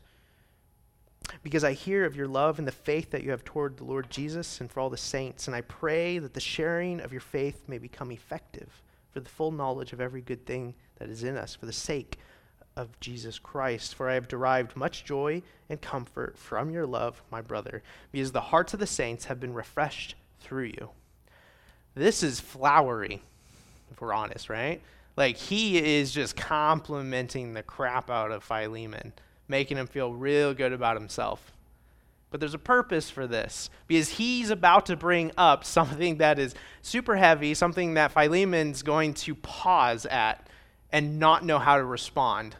[1.44, 4.10] because I hear of your love and the faith that you have toward the Lord
[4.10, 7.64] Jesus and for all the saints, and I pray that the sharing of your faith
[7.68, 8.82] may become effective
[9.12, 12.18] for the full knowledge of every good thing that is in us, for the sake
[12.76, 17.42] of Jesus Christ, for I have derived much joy and comfort from your love, my
[17.42, 20.90] brother, because the hearts of the saints have been refreshed through you.
[21.96, 23.22] This is flowery,
[23.92, 24.82] if we're honest, right?
[25.18, 29.12] Like, he is just complimenting the crap out of Philemon,
[29.50, 31.52] making him feel real good about himself.
[32.32, 36.54] But there's a purpose for this because he's about to bring up something that is
[36.82, 40.47] super heavy, something that Philemon's going to pause at
[40.91, 42.56] and not know how to respond.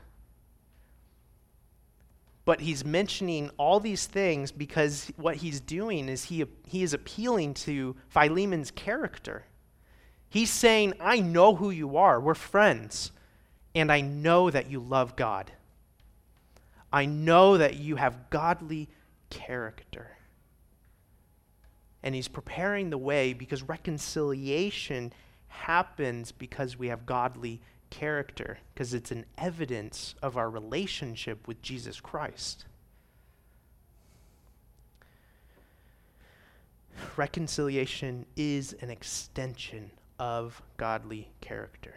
[2.45, 7.53] But he's mentioning all these things because what he's doing is he, he is appealing
[7.55, 9.43] to Philemon's character.
[10.29, 12.19] He's saying, I know who you are.
[12.19, 13.11] We're friends.
[13.75, 15.51] And I know that you love God.
[16.91, 18.89] I know that you have godly
[19.29, 20.11] character.
[22.01, 25.13] And he's preparing the way because reconciliation
[25.47, 31.99] happens because we have godly character because it's an evidence of our relationship with Jesus
[31.99, 32.65] Christ.
[37.15, 41.95] Reconciliation is an extension of godly character.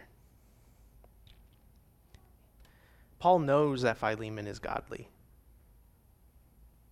[3.23, 5.07] Paul knows that Philemon is godly.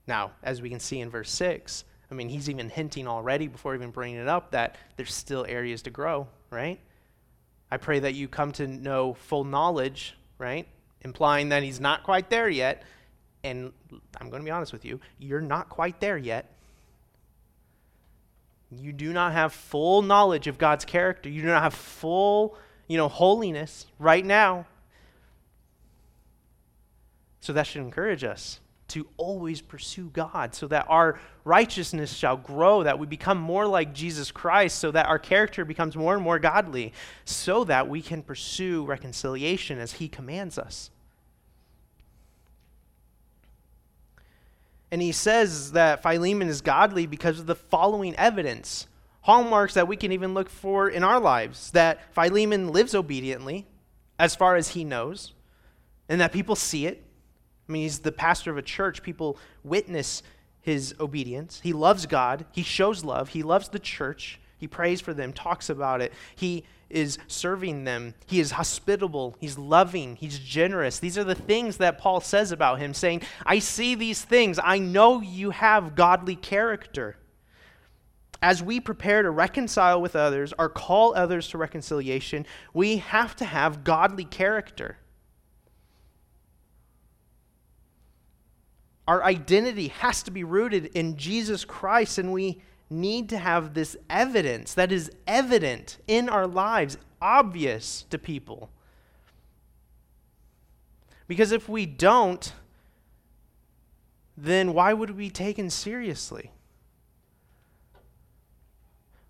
[0.07, 3.75] Now, as we can see in verse 6, I mean, he's even hinting already before
[3.75, 6.79] even bringing it up that there's still areas to grow, right?
[7.69, 10.69] I pray that you come to know full knowledge, right?
[11.01, 12.83] Implying that he's not quite there yet.
[13.43, 13.73] And
[14.17, 16.49] I'm going to be honest with you, you're not quite there yet.
[18.71, 21.27] You do not have full knowledge of God's character.
[21.27, 22.57] You do not have full,
[22.87, 24.65] you know, holiness right now.
[27.41, 32.83] So that should encourage us to always pursue God so that our righteousness shall grow,
[32.83, 36.39] that we become more like Jesus Christ, so that our character becomes more and more
[36.39, 36.93] godly,
[37.25, 40.91] so that we can pursue reconciliation as He commands us.
[44.91, 48.87] And he says that Philemon is godly because of the following evidence
[49.21, 53.65] hallmarks that we can even look for in our lives that Philemon lives obediently
[54.19, 55.33] as far as he knows,
[56.09, 57.03] and that people see it.
[57.67, 59.03] I mean, he's the pastor of a church.
[59.03, 60.23] People witness
[60.61, 61.59] his obedience.
[61.63, 62.45] He loves God.
[62.51, 63.29] He shows love.
[63.29, 64.39] He loves the church.
[64.57, 66.13] He prays for them, talks about it.
[66.35, 68.13] He is serving them.
[68.27, 69.35] He is hospitable.
[69.39, 70.17] He's loving.
[70.17, 70.99] He's generous.
[70.99, 74.59] These are the things that Paul says about him, saying, I see these things.
[74.61, 77.17] I know you have godly character
[78.41, 83.45] as we prepare to reconcile with others or call others to reconciliation, we have to
[83.45, 84.97] have godly character.
[89.07, 93.95] Our identity has to be rooted in Jesus Christ, and we need to have this
[94.09, 98.69] evidence that is evident in our lives, obvious to people.
[101.27, 102.53] Because if we don't,
[104.35, 106.51] then why would we be taken seriously?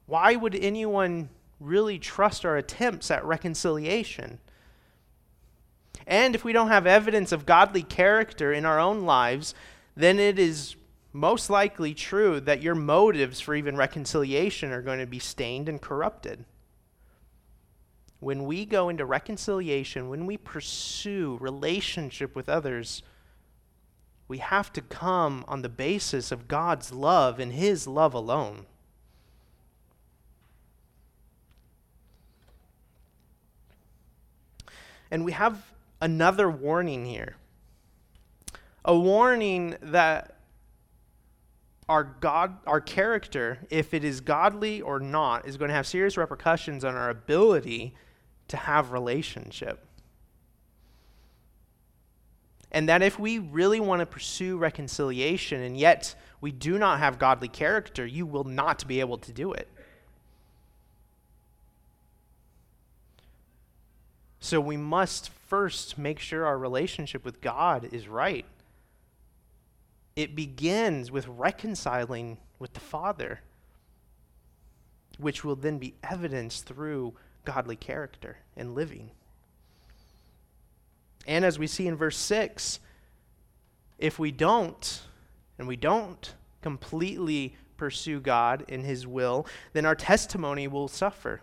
[0.07, 4.39] Why would anyone really trust our attempts at reconciliation?
[6.08, 9.54] And if we don't have evidence of godly character in our own lives,
[9.95, 10.76] then it is
[11.14, 15.82] most likely true that your motives for even reconciliation are going to be stained and
[15.82, 16.45] corrupted.
[18.20, 23.04] When we go into reconciliation, when we pursue relationship with others,
[24.28, 28.66] we have to come on the basis of God's love and His love alone.
[35.10, 35.62] And we have
[36.02, 37.36] another warning here
[38.84, 40.38] a warning that
[41.88, 46.18] our God, our character, if it is godly or not, is going to have serious
[46.18, 47.93] repercussions on our ability
[48.47, 49.86] to have relationship.
[52.72, 57.20] And that if we really want to pursue reconciliation and yet we do not have
[57.20, 59.68] godly character, you will not be able to do it.
[64.42, 68.46] So we must first make sure our relationship with God is right.
[70.16, 73.42] It begins with reconciling with the Father,
[75.20, 77.14] which will then be evidenced through
[77.46, 79.12] godly character and living.
[81.28, 82.80] And as we see in verse 6,
[84.00, 85.04] if we don't,
[85.60, 86.34] and we don't
[86.64, 91.42] completely pursue God in His will, then our testimony will suffer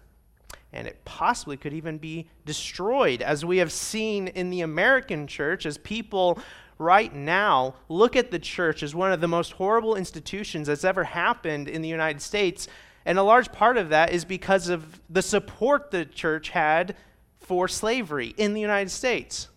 [0.72, 5.64] and it possibly could even be destroyed, as we have seen in the American church,
[5.66, 6.38] as people
[6.78, 11.04] right now look at the church as one of the most horrible institutions that's ever
[11.04, 12.68] happened in the United States.
[13.04, 16.94] And a large part of that is because of the support the church had
[17.40, 19.48] for slavery in the United States.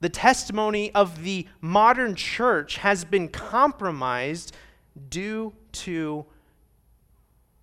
[0.00, 4.54] The testimony of the modern church has been compromised
[5.08, 6.26] due to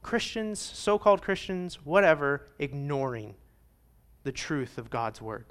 [0.01, 3.35] Christians, so called Christians, whatever, ignoring
[4.23, 5.45] the truth of God's word.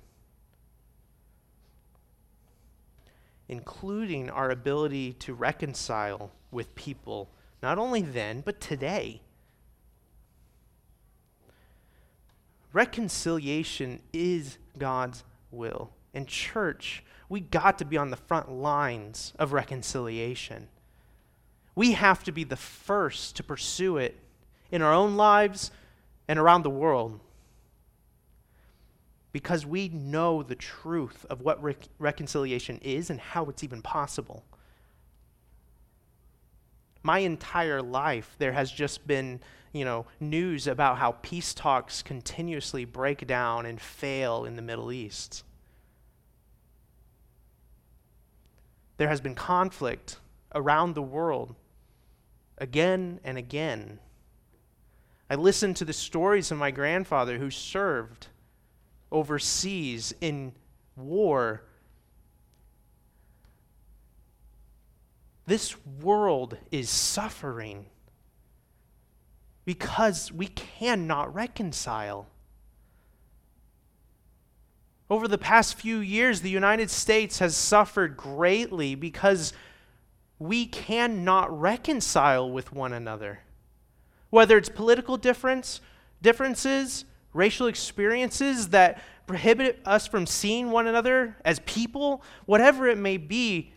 [3.48, 7.30] Including our ability to reconcile with people,
[7.62, 9.20] not only then, but today.
[12.72, 15.90] Reconciliation is God's will.
[16.14, 20.68] And, church, we got to be on the front lines of reconciliation.
[21.74, 24.18] We have to be the first to pursue it
[24.70, 25.70] in our own lives
[26.28, 27.20] and around the world
[29.32, 34.44] because we know the truth of what rec- reconciliation is and how it's even possible.
[37.02, 39.40] My entire life, there has just been,
[39.72, 44.92] you know, news about how peace talks continuously break down and fail in the Middle
[44.92, 45.44] East.
[48.96, 50.18] There has been conflict
[50.54, 51.54] around the world
[52.58, 53.98] again and again.
[55.30, 58.26] I listened to the stories of my grandfather who served
[59.12, 60.52] overseas in
[60.96, 61.62] war.
[65.46, 67.86] This world is suffering
[69.64, 72.26] because we cannot reconcile.
[75.08, 79.52] Over the past few years, the United States has suffered greatly because
[80.40, 83.40] we cannot reconcile with one another
[84.30, 85.80] whether it's political difference,
[86.22, 93.16] differences, racial experiences that prohibit us from seeing one another as people, whatever it may
[93.16, 93.72] be,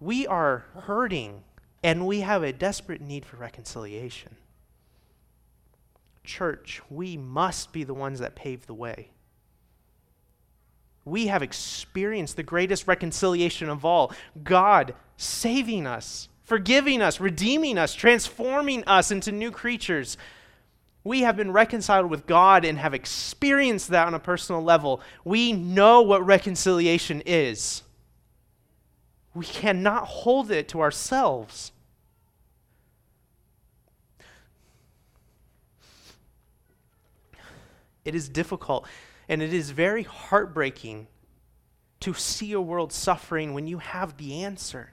[0.00, 1.42] we are hurting
[1.82, 4.36] and we have a desperate need for reconciliation.
[6.24, 9.10] Church, we must be the ones that pave the way.
[11.04, 14.12] we have experienced the greatest reconciliation of all
[14.42, 20.16] God saving us, forgiving us, redeeming us, transforming us into new creatures.
[21.02, 25.00] We have been reconciled with God and have experienced that on a personal level.
[25.24, 27.82] We know what reconciliation is.
[29.34, 31.72] We cannot hold it to ourselves.
[38.04, 38.86] It is difficult
[39.28, 41.06] and it is very heartbreaking
[42.00, 44.92] to see a world suffering when you have the answer,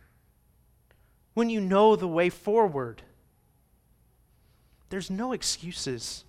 [1.34, 3.02] when you know the way forward.
[4.90, 6.26] There's no excuses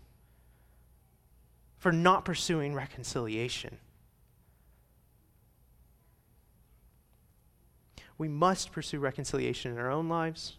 [1.79, 3.79] for not pursuing reconciliation.
[8.19, 10.57] We must pursue reconciliation in our own lives,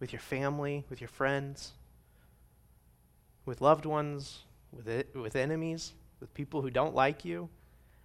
[0.00, 1.72] with your family, with your friends,
[3.44, 4.38] with loved ones,
[4.72, 5.92] with, it, with enemies
[6.24, 7.50] with people who don't like you.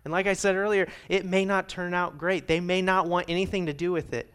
[0.03, 2.47] And like I said earlier, it may not turn out great.
[2.47, 4.29] They may not want anything to do with it.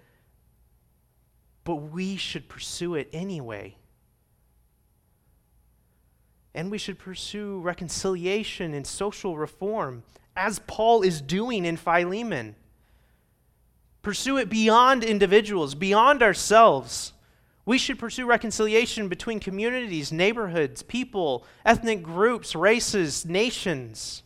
[1.65, 3.77] But we should pursue it anyway.
[6.55, 10.05] And we should pursue reconciliation and social reform,
[10.37, 12.55] as Paul is doing in Philemon.
[14.03, 17.15] Pursue it beyond individuals, beyond ourselves.
[17.65, 24.23] We should pursue reconciliation between communities, neighborhoods, people, ethnic groups, races, nations.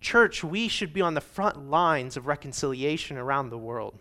[0.00, 3.98] Church, we should be on the front lines of reconciliation around the world.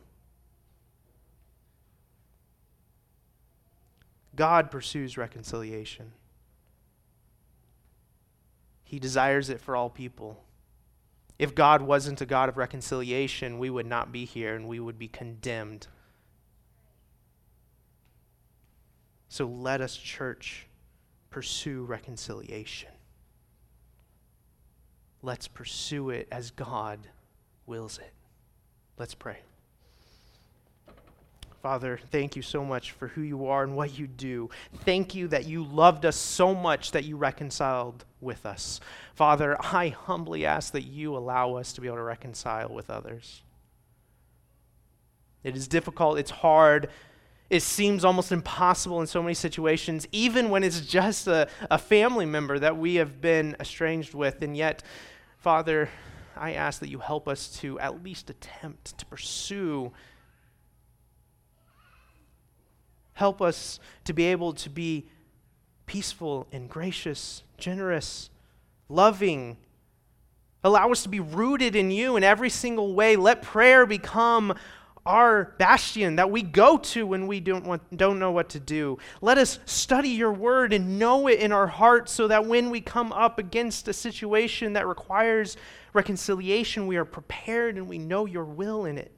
[4.40, 6.14] God pursues reconciliation.
[8.84, 10.44] He desires it for all people.
[11.38, 14.98] If God wasn't a God of reconciliation, we would not be here and we would
[14.98, 15.88] be condemned
[19.30, 20.66] So let us, church,
[21.30, 22.90] pursue reconciliation.
[25.22, 27.00] Let's pursue it as God
[27.68, 28.12] wills it.
[28.98, 29.38] Let's pray.
[31.62, 34.50] Father, thank you so much for who you are and what you do.
[34.86, 38.80] Thank you that you loved us so much that you reconciled with us.
[39.14, 43.42] Father, I humbly ask that you allow us to be able to reconcile with others.
[45.44, 46.90] It is difficult, it's hard,
[47.50, 52.26] it seems almost impossible in so many situations, even when it's just a, a family
[52.26, 54.42] member that we have been estranged with.
[54.42, 54.84] And yet,
[55.38, 55.90] Father,
[56.38, 59.92] I ask that you help us to at least attempt to pursue.
[63.20, 65.06] Help us to be able to be
[65.86, 68.30] peaceful and gracious, generous,
[68.88, 69.58] loving.
[70.64, 73.18] Allow us to be rooted in you in every single way.
[73.18, 74.54] Let prayer become
[75.06, 78.98] our bastion that we go to when we don't, want, don't know what to do.
[79.20, 82.80] Let us study your word and know it in our hearts so that when we
[82.80, 85.58] come up against a situation that requires
[85.92, 89.12] reconciliation, we are prepared and we know your will in it.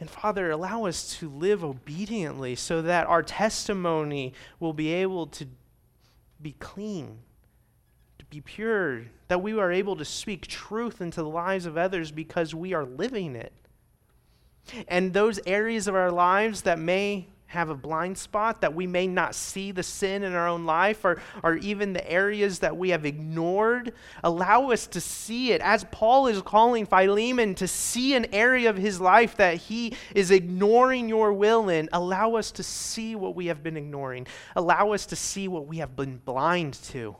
[0.00, 5.46] And Father, allow us to live obediently so that our testimony will be able to
[6.40, 7.18] be clean,
[8.18, 12.12] to be pure, that we are able to speak truth into the lives of others
[12.12, 13.52] because we are living it.
[14.86, 19.06] And those areas of our lives that may have a blind spot, that we may
[19.06, 22.90] not see the sin in our own life, or, or even the areas that we
[22.90, 25.62] have ignored, allow us to see it.
[25.62, 30.30] As Paul is calling Philemon to see an area of his life that he is
[30.30, 34.26] ignoring your will in, allow us to see what we have been ignoring.
[34.54, 37.16] Allow us to see what we have been blind to.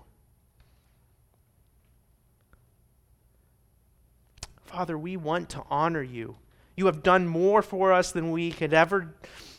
[4.66, 6.36] Father, we want to honor you.
[6.76, 9.14] You have done more for us than we could ever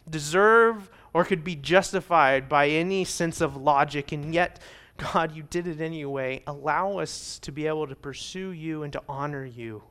[0.10, 4.12] deserve or could be justified by any sense of logic.
[4.12, 4.60] And yet,
[4.97, 6.43] God, you did it anyway.
[6.45, 9.84] Allow us to be able to pursue you and to honor you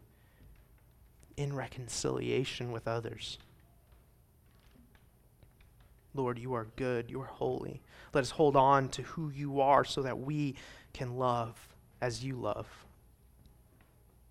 [1.36, 3.38] in reconciliation with others.
[6.14, 7.10] Lord, you are good.
[7.10, 7.80] You are holy.
[8.12, 10.56] Let us hold on to who you are so that we
[10.92, 11.56] can love
[12.00, 12.66] as you love.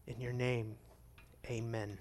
[0.05, 0.75] In your name,
[1.49, 1.97] amen.